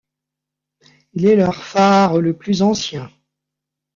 [1.13, 3.11] Il est leur phare le plus ancien.